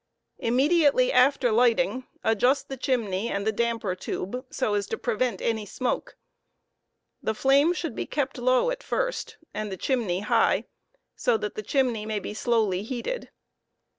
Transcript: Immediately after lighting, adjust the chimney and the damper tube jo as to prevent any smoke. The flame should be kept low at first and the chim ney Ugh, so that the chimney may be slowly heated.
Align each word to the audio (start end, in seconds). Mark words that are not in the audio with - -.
Immediately 0.39 1.11
after 1.13 1.51
lighting, 1.51 2.07
adjust 2.23 2.69
the 2.69 2.75
chimney 2.75 3.29
and 3.29 3.45
the 3.45 3.51
damper 3.51 3.93
tube 3.93 4.43
jo 4.51 4.73
as 4.73 4.87
to 4.87 4.97
prevent 4.97 5.43
any 5.43 5.63
smoke. 5.63 6.15
The 7.21 7.35
flame 7.35 7.71
should 7.71 7.93
be 7.93 8.07
kept 8.07 8.39
low 8.39 8.71
at 8.71 8.81
first 8.81 9.37
and 9.53 9.71
the 9.71 9.77
chim 9.77 10.07
ney 10.07 10.25
Ugh, 10.27 10.63
so 11.15 11.37
that 11.37 11.53
the 11.53 11.61
chimney 11.61 12.07
may 12.07 12.17
be 12.17 12.33
slowly 12.33 12.81
heated. 12.81 13.29